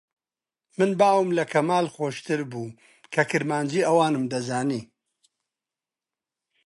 [0.77, 2.75] من باوم لە کەمال خۆشتر بوو
[3.13, 4.81] کە کرمانجیی ئەوانم دەزانی